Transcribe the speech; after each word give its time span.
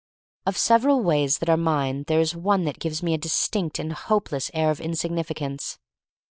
Of 0.47 0.57
several 0.57 1.01
ways 1.03 1.37
that 1.37 1.47
are 1.49 1.55
mine 1.55 2.05
there 2.07 2.19
is 2.19 2.35
one 2.35 2.63
that 2.63 2.79
gives 2.79 3.03
me 3.03 3.13
a 3.13 3.19
distinct 3.19 3.77
and 3.77 3.93
hopeless 3.93 4.49
air 4.55 4.71
of 4.71 4.81
insignificance. 4.81 5.77